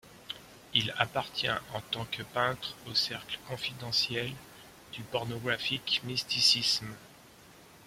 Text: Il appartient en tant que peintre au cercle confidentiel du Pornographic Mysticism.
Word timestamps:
Il 0.73 0.91
appartient 0.97 1.47
en 1.75 1.81
tant 1.91 2.05
que 2.05 2.23
peintre 2.23 2.75
au 2.89 2.95
cercle 2.95 3.37
confidentiel 3.47 4.31
du 4.93 5.03
Pornographic 5.03 6.01
Mysticism. 6.05 6.87